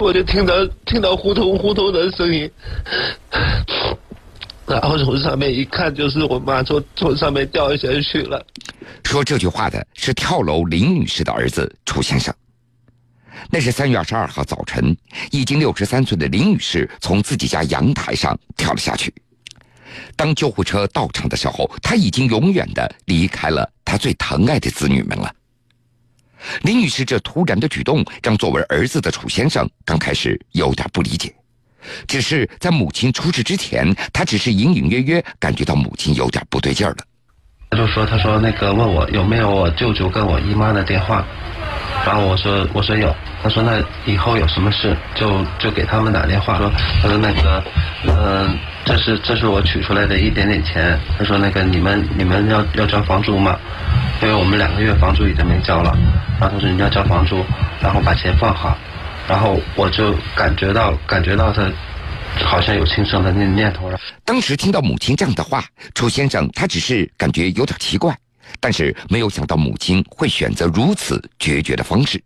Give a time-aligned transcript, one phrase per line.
[0.00, 0.54] 我就听到
[0.86, 2.50] 听到呼通呼通的声音，
[4.66, 8.44] 然后从上面一看，就是我妈从从上面掉下去了。
[9.04, 12.34] 说这句话的是跳楼林女士的儿子楚先生。
[13.50, 14.96] 那是三月二十二号早晨，
[15.30, 19.12] 已经六十三岁的林女士从自己家阳台上跳了下去。
[20.16, 25.30] 当救护车到场的时候，她已经永远的离开了她最疼爱的子女们了。
[26.62, 31.34] 林女士这突然的举动，让作为儿子的楚先生刚开始有点不理解。
[32.06, 36.98] 只是在母亲出事之前，他只是隐隐约约感觉到母亲有点不对劲儿了。
[37.70, 41.24] 他就说：“他说那个问我有没有我舅舅跟我姨妈的电话。”
[42.04, 46.58] 然后我说我说有，他说那以后有什么事就就给他们打电话。
[46.58, 46.70] 说
[47.00, 47.62] 他说那个
[48.06, 50.98] 嗯，这是这是我取出来的一点点钱。
[51.16, 53.56] 他说那个你们你们要要交房租吗？
[54.22, 55.96] 因为我们两个月房租已经没交了。
[56.38, 57.44] 然后他说你要交房租，
[57.80, 58.76] 然后把钱放好。
[59.28, 61.70] 然后我就感觉到感觉到他
[62.44, 63.98] 好像有轻生的那念头了。
[64.24, 65.64] 当时听到母亲这样的话，
[65.94, 68.16] 楚先生他只是感觉有点奇怪。
[68.58, 72.22] 但是没有想到母亲会选择如此决绝的方式。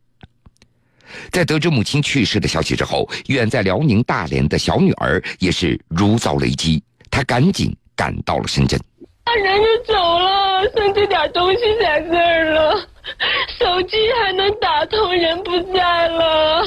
[1.30, 8.80] 在得知母亲去世的消息之后，远在辽宁大连的小女儿也是如遭雷击，她赶紧赶到了深圳。
[9.24, 12.74] 他人就走了，剩这点东西在这儿了，
[13.58, 16.62] 手机还能打通，人不在了。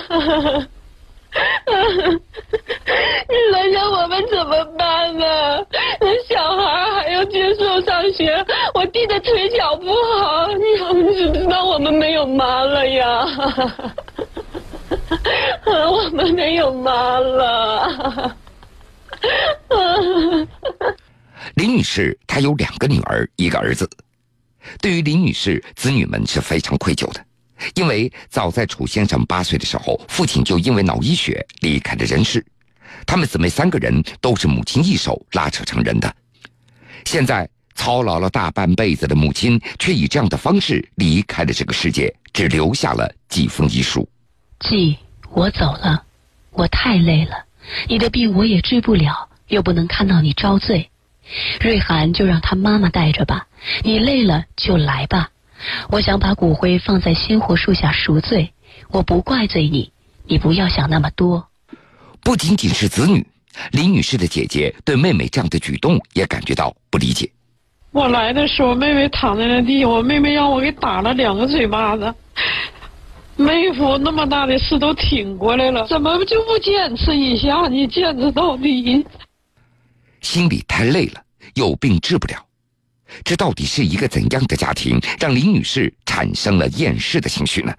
[3.30, 5.66] 你说让我们怎么办呢？
[6.00, 10.64] 那小孩还要接受上学，我弟的腿脚不好，你
[11.16, 13.26] 知不知道我们没有妈了呀？
[15.66, 18.36] 我们没有妈了。
[21.58, 23.90] 林女士她有两个女儿，一个儿子。
[24.80, 27.26] 对于林女士，子女们是非常愧疚的。
[27.74, 32.46] 因为早在楚先生八岁的时候，父亲就因为脑溢血离开了人世。
[33.08, 36.16] 他们姊妹三个人都是母亲一手拉扯成人的。
[37.06, 44.08] 现在操劳了大半辈子的母亲，却以这样的方式离开了这个世界，只留下了几封遗书。
[44.60, 44.96] 季，
[45.32, 46.04] 我走了，
[46.52, 47.46] 我太累了。
[47.90, 50.92] 你的病我也治不了，又不能看到你遭罪。
[51.60, 53.48] 瑞涵就让他妈妈带着吧，
[53.84, 55.30] 你累了就来吧。
[55.90, 58.52] 我想把骨灰放在鲜活树下赎罪，
[58.90, 59.92] 我不怪罪你，
[60.26, 61.48] 你不要想那么多。
[62.22, 63.26] 不仅仅是子女，
[63.72, 67.30] 林女士的姐姐对妹妹这样的举动也感觉到不理解。
[67.92, 72.14] 我来的时候，妹妹躺在那地，我妹妹让我给打了两个嘴巴子。
[73.36, 77.68] 妹夫那么大的事都挺过来了，怎么就不坚持一下？
[77.68, 79.06] 你坚持到底。
[80.28, 81.24] 心里太累了，
[81.54, 82.46] 有病治不了。
[83.24, 87.74] 这到底是一个怎样的家庭，让林女士产生了厌世的情绪呢？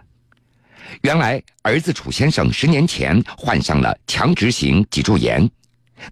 [1.02, 5.46] 原来，儿子楚先生十年前患上了强直型脊柱炎，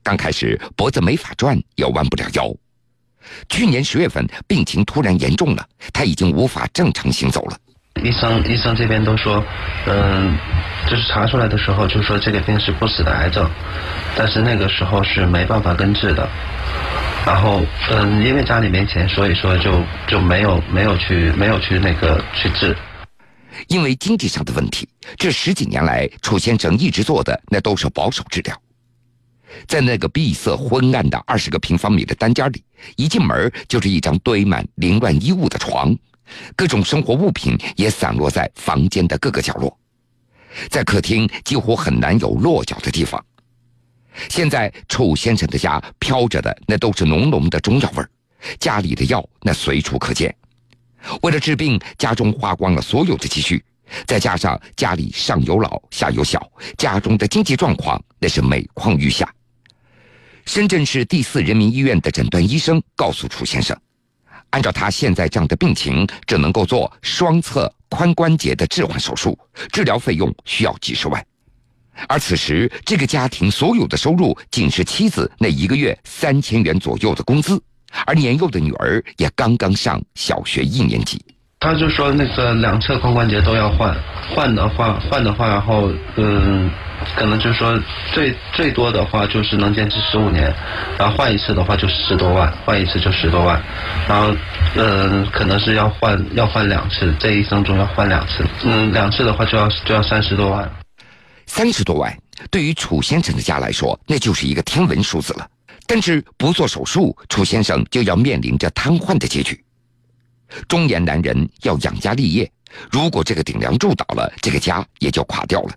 [0.03, 2.55] 刚开始脖子没法转，也弯不了腰。
[3.49, 7.59] 去年十月份，病情突然严重了，他已经无法正常行走了。
[8.03, 9.43] 医生，医生这边都说，
[9.87, 10.37] 嗯，
[10.89, 13.49] 就是查出来的时候就说这个病是不死的癌症，
[14.17, 16.29] 但是那个时候是没办法根治的。
[17.25, 22.77] 然后，嗯，因为家里没钱，所以说就就没有没有去没有去那个去治。
[23.69, 28.55] 因为经济上的问题，这十几年来，楚先生一直做的那都是保守治疗。
[29.67, 32.63] 在那个闭塞昏暗的二十个平方米的单间里，
[32.97, 35.97] 一进门就是一张堆满凌乱衣物的床，
[36.55, 39.77] 各种生活物品也散落在房间的各个角落，
[40.71, 43.25] 在客厅几乎很难有落脚的地方。
[44.29, 48.11] 现在楚先生的家飘着的那都是浓浓的中药味儿，
[48.59, 50.35] 家里的药那随处可见。
[51.23, 53.63] 为了治病，家中花光了所有的积蓄，
[54.07, 59.31] 再加上家里上有老下有小，家中的经济状况那是每况愈下。
[60.47, 63.77] 深圳市第四人民医院的诊断医生告诉楚先生，
[64.51, 69.39] 按照他现在这样的病情，只能够做双侧髋关节的置换手术，
[69.73, 71.25] 治疗费用需要几十万。
[72.09, 77.63] 而此时，这个家庭所有的收入仅是妻子那一个月三千元左右的工资，
[78.05, 81.23] 而年幼的女儿也刚刚上小学一年级。
[81.59, 83.97] 他就说那个两侧髋关节都要换，
[84.35, 86.71] 换的话换的话，然后嗯，
[87.17, 87.79] 可能就是说
[88.13, 90.55] 最最多的话就是能坚持十五年，
[90.99, 93.61] 然后换一次的话就十多万，换一次就十多万，
[94.07, 94.33] 然后
[94.77, 100.71] 嗯，可能是要换要换两次，这一生中要换两次，嗯，两次的话就要就要三十多万。
[101.47, 102.15] 三十多万，
[102.51, 105.47] 对于楚先生的家来说，那就是一个天文数字了。
[105.87, 109.59] 但是不做手术，楚先生就要面临着瘫痪的结局。
[110.69, 112.51] 中年男人要养家立业，
[112.91, 115.71] 如果这个顶梁柱倒了，这个家也就垮掉了。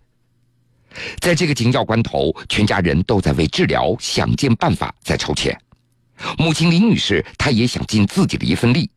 [1.20, 5.58] 在这个紧要关头，全家人都在为治疗想尽办法在筹钱。
[6.38, 8.90] 母亲林女士，她也想尽自己的一份力。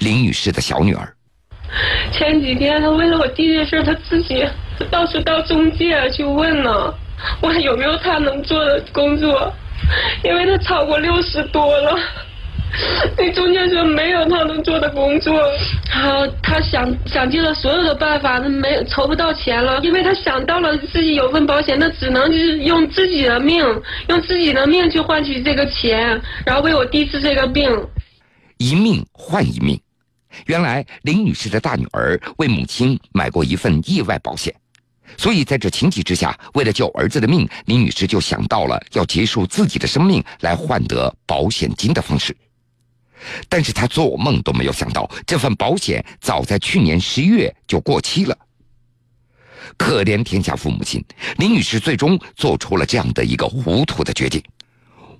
[0.00, 1.14] 林女士的小女儿，
[2.12, 4.44] 前几天她为了我弟弟的事，她自己
[4.90, 6.92] 到处到中介去问呢，
[7.40, 9.52] 问有没有她能做的工作，
[10.24, 11.96] 因为她超过六十多了。
[13.16, 15.34] 那中介说没有他能做的工作，
[15.90, 23.64] 然后他想想尽了所有的办法，他没筹不到钱了，因为他想到了自己有份保险，那只能就是用自己的命，
[24.08, 27.70] 用自己的命去换取这个钱，然后为我弟治这个病。
[28.58, 29.80] 一命换一命，
[30.46, 34.54] 原来林女士的大女儿为母亲买过一份意外保险，
[35.16, 42.36] 所以在这情急之下，为了救儿子的命，林女士就想到了要结束自己的生命来换得保险金的方式。
[43.48, 48.36] 但是他做梦都没有想到，这份保险早在去年十一月就过期了。
[49.76, 51.04] 可怜天下父母亲，
[51.38, 54.42] 林女士最终做出了这样的一个糊涂的决定。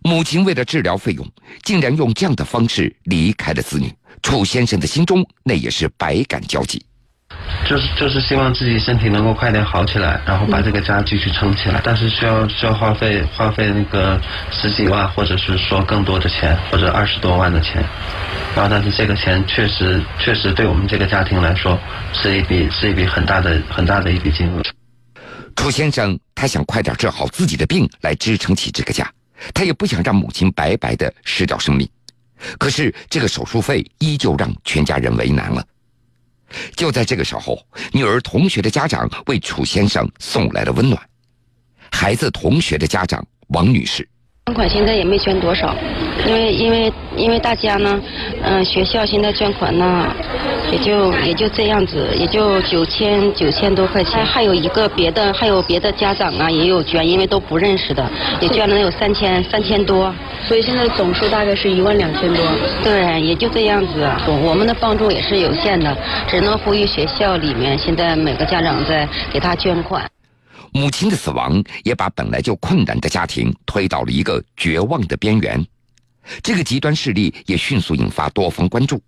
[0.03, 1.29] 母亲为了治疗费用，
[1.65, 3.93] 竟然用这样的方式离开了子女。
[4.23, 6.85] 楚先生的心中那也是百感交集。
[7.65, 11.81] 就是就是希望自己身体能够快点好起来，然后把这个家继续撑起来。
[11.83, 14.21] 但是需要需要花费花费那个
[14.51, 17.85] 十几万，或者是说更多的钱，或者二十多万的钱。
[18.55, 21.79] 然后但是这个钱确实确实对我们这个家庭来说
[22.13, 24.63] 是一笔是一笔很大的很大的一笔金额。
[25.57, 29.11] 楚先生他想快点治好自己的病来支撑起这个家，
[29.53, 31.89] 他也不想让母亲白白的失掉生命。
[32.59, 35.65] 可是这个手术费依旧让全家人为难了。
[36.77, 41.01] 就在这个时候，女儿同学的家长为楚先生送来了温暖。
[41.91, 44.09] 孩子同学的家长王女士，
[44.47, 45.75] 捐款现在也没捐多少，
[46.25, 48.01] 因为因为因为大家呢，
[48.45, 50.07] 嗯，学校现在捐款呢，
[50.71, 54.25] 也就也就这样子，也就九千九千多块钱。
[54.25, 58.09] 还有一个别的，还有别的家长啊也有捐，因为都不认识的，
[58.41, 60.15] 也捐了有三千三千多。
[60.47, 62.47] 所以现在总数大概是一万两千多。
[62.85, 64.09] 对，也就这样子。
[64.45, 65.95] 我们的帮助也是有限的，
[66.29, 70.09] 只能呼吁学校里面现在每个家长在给他捐款。
[70.73, 75.65] 母亲的死亡也把本来就困难的家庭推到了一个绝望的边缘。
[76.43, 79.03] 这个极端势力也迅速引发多方关注。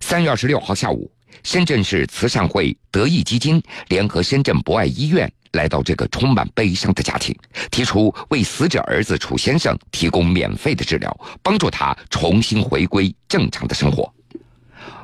[0.00, 1.10] 三月二十六号下午，
[1.42, 5.30] 深圳市慈善会德义基金联合深圳博爱医院。
[5.52, 7.34] 来到这个充满悲伤的家庭，
[7.70, 14.12] 提出为死者儿子楚先生提供免费的治疗，帮助他重新回归正常的生活。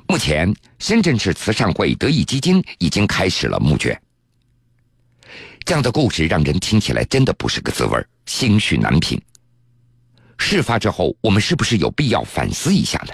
[0.06, 3.98] 目前，深圳市慈善会德义基金已经开始了募捐。
[5.64, 9.20] 这样的故事让人听起来真的不是个滋味心绪难平。
[10.38, 13.12] 事发之后，我们是不是有必要反思一下呢？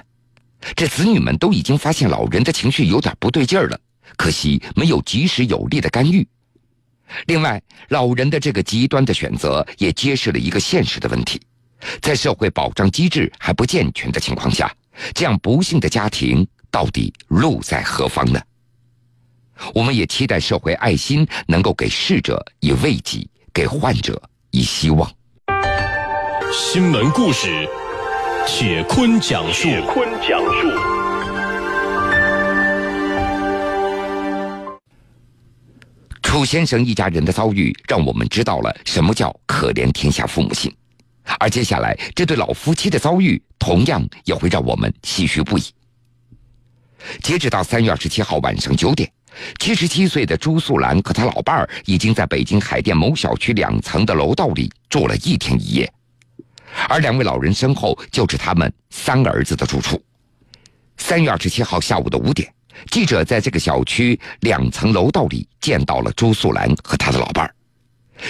[0.75, 3.79] 这子女们都已经发现老人的情绪有点不对劲儿了，
[4.17, 6.27] 可惜没有及时有力的干预。
[7.27, 11.39] 另外，老人的这个极端的选择也揭示了一个现实的问题：
[12.01, 14.71] 在社会保障机制还不健全的情况下，
[15.13, 18.41] 这样不幸的家庭到底路在何方呢？
[19.73, 24.21] 我们也期待社会爱心能够给逝者以慰藉，给患者
[24.51, 25.09] 以希望。
[26.51, 27.67] 新闻故事，
[28.47, 29.63] 铁坤讲述。
[29.63, 30.71] 铁坤讲述。
[36.21, 40.71] 楚先生一家人的遭遇，让我们知道了什么叫可怜天下父母心。
[41.39, 45.63] 而接下来，这对老夫妻的遭遇，同样也会让我们唏嘘不已。
[47.21, 49.11] 截止到三月二十七号晚上九点，
[49.59, 55.93] 七十七岁的朱素兰和他老伴儿已经在北京海淀某小区两层的楼道里住了一天一夜，
[56.87, 60.01] 而两位老人身后就是他们三个儿子的住处。
[60.97, 62.51] 三月二十七号下午的五点。
[62.89, 67.53] 记者在这个小区两层楼道里见到了朱素兰和她的老伴儿，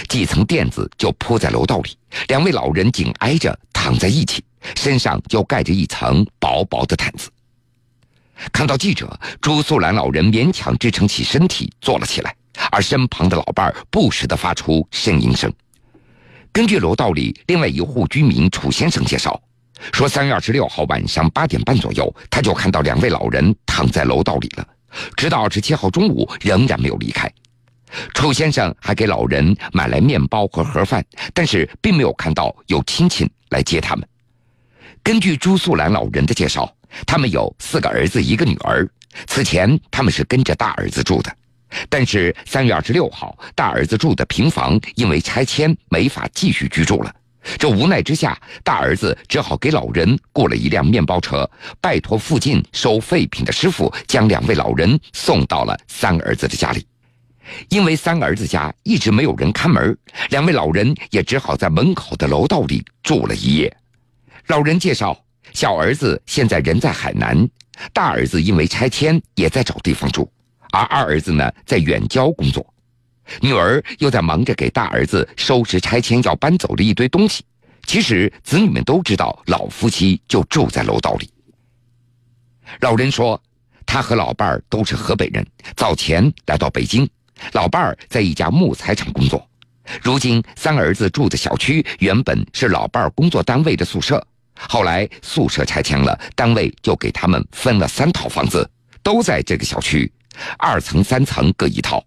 [0.08, 1.96] 几层垫子就铺在楼道里，
[2.26, 4.42] 两位老人紧挨着躺在一起，
[4.74, 7.30] 身上就盖着一层薄薄的毯子。
[8.52, 12.34] 看到记者，朱素兰老人勉强支撑起身体坐了起来，
[12.70, 15.52] 而身旁的老伴儿不时地发出呻吟声。
[16.52, 19.40] 根据楼道里另外一户居民楚先生介绍。
[19.92, 24.68] 说三月二十六号晚上八点半左右，他就看到两位老人躺在楼道里了，
[25.16, 27.32] 直到二十七号中午仍然没有离开。
[28.12, 34.06] 楚先生还给老人买来面包和盒饭，但是并没有看到有亲戚来接他们。
[35.02, 36.70] 根据朱素兰老人的介绍，
[37.06, 38.88] 他们有四个儿子一个女儿，
[39.26, 41.34] 此前他们是跟着大儿子住的，
[41.88, 47.14] 但是三月二十六号大儿子住的平房因为拆迁没法继续居住了。
[47.58, 56.86] 这无奈之下，大儿子只好给老人雇了一辆面包车，拜托附近收废品的师傅将两位老人送到了三儿子的家里。
[57.70, 59.96] 因为三儿子家一直没有人看门，
[60.28, 63.74] 两位老人也只好在门口的楼道里住了一夜。
[64.48, 65.18] 老人介绍，
[65.52, 67.48] 小儿子现在人在海南，
[67.92, 70.30] 大儿子因为拆迁也在找地方住，
[70.70, 72.64] 而二儿子呢在远郊工作，
[73.40, 77.44] 女儿又在忙着给大儿子收拾拆迁要搬走的一堆东西。
[77.86, 81.30] 其实子女们都知道，老夫妻就住在楼道里。
[82.80, 83.42] 老人说，
[83.84, 85.44] 他和老伴儿都是河北人，
[85.74, 87.08] 早前来到北京。
[87.52, 89.44] 老伴儿在一家木材厂工作，
[90.02, 94.24] 如今三儿子住的小区原本是老伴儿工作单位的宿舍，
[94.68, 98.68] 后来宿舍拆迁了，单位就给他们分了三套房子，
[99.02, 100.10] 都在这个小区，
[100.58, 102.04] 二层、三层各一套，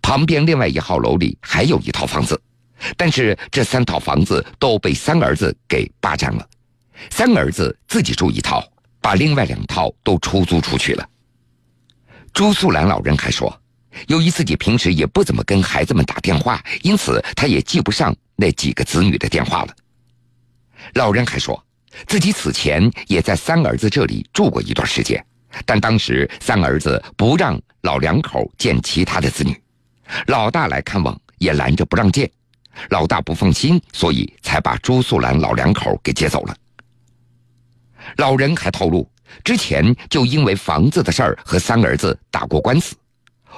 [0.00, 2.40] 旁边另外一号楼里还有一套房子，
[2.96, 6.48] 但是这三套房子都被三儿子给霸占了，
[7.10, 8.62] 三儿子自己住一套，
[9.00, 11.08] 把另外两套都出租出去了。
[12.32, 13.60] 朱素兰老人还说。
[14.08, 19.74] 由于自己平时也不怎么跟孩子们打电话，因此他也记不上那几个子女的电话了。
[20.92, 21.65] 老人还说，
[22.06, 25.24] 自己此前也在三儿子这里住过一段时间，
[25.64, 29.58] 但当时三儿子不让老两口见其他的子女，
[30.26, 32.30] 老大来看望也拦着不让见，
[32.90, 36.56] 老大不放心，所以才把朱素兰老两口给接走了。
[38.16, 39.08] 老人还透露，
[39.42, 42.94] 之前就因为房子的事儿和三儿子打过官司。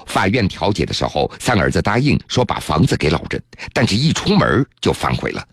[0.07, 3.43] 法院调解的时候，三儿子答应说把房子给老人，
[3.73, 5.45] 但是一出门就反悔了。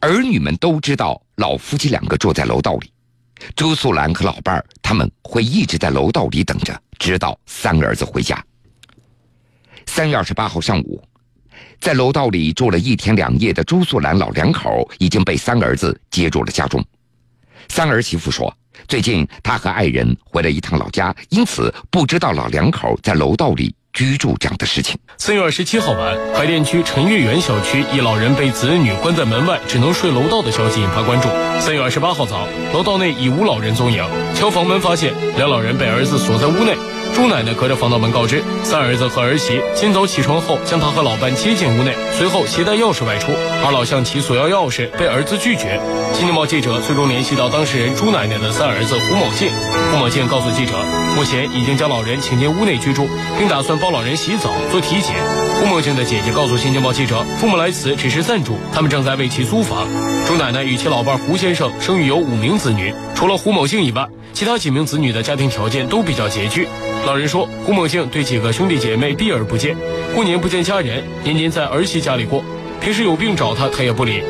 [0.00, 2.92] 儿女们都知道老夫妻两个住在楼道里，
[3.56, 8.44] 朱素兰和老伴儿他们会一直在楼道里等着，直到三儿子回家。
[9.86, 11.02] 三月二十八号上午，
[11.80, 16.84] 在楼道里住了一天两夜的朱素兰老两口已经被三儿子接入了家中。
[17.68, 18.52] 三儿媳妇说。
[18.88, 24.96] 最近他和爱人回了一趟老家，因此不知道老两口在楼道里居住这样的事情。
[25.18, 31.28] 三月二十七号晚，海淀区陈月园小区一老人被子女关在门外，只能睡楼道的消息引发关注。
[31.60, 36.74] 三月二十八号早，楼道内已无老人踪影，敲房门发现两老人被儿子锁在屋内。
[37.14, 43.30] 朱奶奶隔着防盗门告知，三儿子和儿媳今早起床后，将他和老伴接进屋内，随后携带钥匙外出。
[43.64, 45.78] 二老向其索要钥匙，被儿子拒绝。
[46.14, 49.50] 新京报记者最终联系到当事人朱奶奶的三儿子胡某静，
[49.90, 50.72] 胡某静告诉记者，
[51.14, 55.14] 目前已经将老人请进屋内居住，并打算帮老人洗澡、做体检。
[55.62, 59.86] 胡某静的姐姐告诉新京报记者，父母来此只是暂住，他们正在为其租房。
[60.26, 66.66] 朱奶奶与其老伴胡先生生育有五名子女，除了胡某静以外，其他几名子女的家庭条件都比较拮据。
[67.06, 69.76] 老人说，胡某静对几个兄弟姐妹避而不见，
[70.16, 72.42] 过年不见家人，年年在儿媳家里过，
[72.80, 74.20] 平时有病找他，他也不理。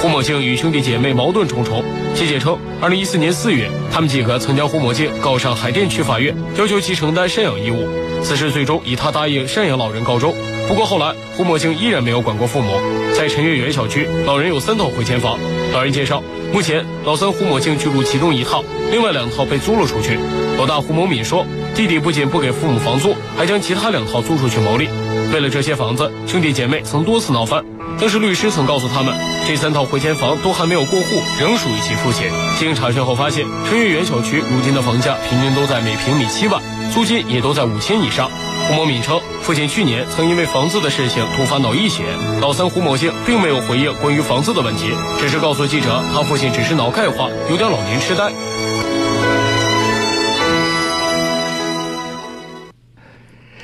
[0.00, 1.84] 胡某静与兄弟姐妹矛盾重重。
[2.14, 7.86] 姐姐称，二零一四年四月，他们几个曾将胡某静告上海淀区法院，要求其承担赡养义务。
[8.24, 10.34] 此事最终以他答应赡养老人告终。
[10.68, 12.78] 不过后来，胡某静依然没有管过父母。
[13.16, 15.38] 在陈月园小区，老人有三套回迁房。
[15.72, 16.22] 老人介绍，
[16.52, 20.18] 目前老三胡某静居住其中一套，另外两套被租了出去。
[20.58, 21.46] 老大胡某敏说。
[21.74, 24.88] 弟弟不仅不给父母房租，还将其他两套租出去牟利。
[25.32, 27.64] 为了这些房子，兄弟姐妹曾多次闹翻。
[28.00, 29.14] 当时律师曾告诉他们，
[29.46, 32.26] 这三套回迁房都还没有过户，仍属于其父亲。
[32.58, 36.60] 经查询后发现，陈月园小区如今的房价平均都在每平米七万，
[36.92, 38.28] 租金也都在五千以上。
[38.68, 42.04] 胡某敏称，父亲去年曾因为房子的事情突发脑溢血，
[42.38, 48.30] 老三胡某静并没有回应关于房子的问题，只是告诉记者，他父亲只是脑钙化，有点老年痴呆。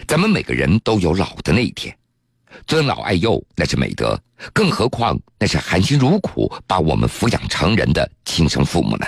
[0.09, 1.95] 咱们每个人都有老的那一天，
[2.67, 4.19] 尊老爱幼那是美德，
[4.55, 9.07] 更何况那是含辛茹苦把我们抚养成人的亲生父母呢？